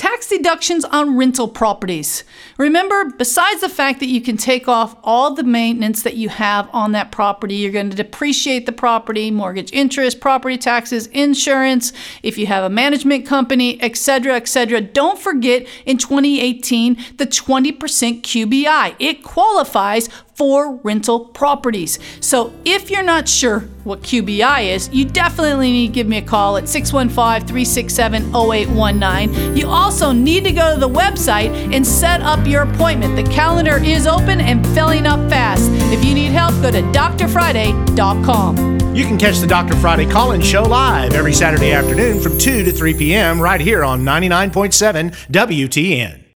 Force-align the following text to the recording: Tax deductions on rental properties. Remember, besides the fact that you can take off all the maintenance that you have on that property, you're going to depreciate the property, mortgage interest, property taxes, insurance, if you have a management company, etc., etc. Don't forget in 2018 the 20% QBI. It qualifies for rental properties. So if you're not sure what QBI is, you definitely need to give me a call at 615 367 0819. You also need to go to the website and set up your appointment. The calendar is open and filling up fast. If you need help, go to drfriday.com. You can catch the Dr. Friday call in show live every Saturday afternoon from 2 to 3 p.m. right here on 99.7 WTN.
Tax 0.00 0.28
deductions 0.28 0.86
on 0.86 1.18
rental 1.18 1.46
properties. 1.46 2.24
Remember, 2.56 3.10
besides 3.18 3.60
the 3.60 3.68
fact 3.68 4.00
that 4.00 4.06
you 4.06 4.22
can 4.22 4.38
take 4.38 4.66
off 4.66 4.96
all 5.04 5.34
the 5.34 5.44
maintenance 5.44 6.04
that 6.04 6.16
you 6.16 6.30
have 6.30 6.70
on 6.72 6.92
that 6.92 7.12
property, 7.12 7.56
you're 7.56 7.70
going 7.70 7.90
to 7.90 7.96
depreciate 7.96 8.64
the 8.64 8.72
property, 8.72 9.30
mortgage 9.30 9.70
interest, 9.74 10.18
property 10.18 10.56
taxes, 10.56 11.06
insurance, 11.08 11.92
if 12.22 12.38
you 12.38 12.46
have 12.46 12.64
a 12.64 12.70
management 12.70 13.26
company, 13.26 13.78
etc., 13.82 14.36
etc. 14.36 14.80
Don't 14.80 15.18
forget 15.18 15.68
in 15.84 15.98
2018 15.98 16.96
the 17.18 17.26
20% 17.26 17.76
QBI. 18.22 18.96
It 18.98 19.22
qualifies 19.22 20.08
for 20.40 20.76
rental 20.76 21.20
properties. 21.20 21.98
So 22.20 22.50
if 22.64 22.90
you're 22.90 23.02
not 23.02 23.28
sure 23.28 23.60
what 23.84 24.00
QBI 24.00 24.74
is, 24.74 24.88
you 24.88 25.04
definitely 25.04 25.70
need 25.70 25.88
to 25.88 25.92
give 25.92 26.06
me 26.06 26.16
a 26.16 26.22
call 26.22 26.56
at 26.56 26.66
615 26.66 27.46
367 27.46 28.34
0819. 28.34 29.54
You 29.54 29.68
also 29.68 30.12
need 30.12 30.44
to 30.44 30.52
go 30.52 30.72
to 30.72 30.80
the 30.80 30.88
website 30.88 31.50
and 31.74 31.86
set 31.86 32.22
up 32.22 32.46
your 32.46 32.62
appointment. 32.62 33.16
The 33.16 33.30
calendar 33.30 33.84
is 33.84 34.06
open 34.06 34.40
and 34.40 34.66
filling 34.68 35.06
up 35.06 35.28
fast. 35.28 35.68
If 35.92 36.02
you 36.02 36.14
need 36.14 36.32
help, 36.32 36.54
go 36.62 36.70
to 36.70 36.80
drfriday.com. 36.80 38.96
You 38.96 39.04
can 39.04 39.18
catch 39.18 39.40
the 39.40 39.46
Dr. 39.46 39.76
Friday 39.76 40.06
call 40.06 40.32
in 40.32 40.40
show 40.40 40.62
live 40.62 41.12
every 41.12 41.34
Saturday 41.34 41.72
afternoon 41.72 42.18
from 42.18 42.38
2 42.38 42.64
to 42.64 42.72
3 42.72 42.94
p.m. 42.94 43.42
right 43.42 43.60
here 43.60 43.84
on 43.84 44.00
99.7 44.00 45.10
WTN. 45.30 46.20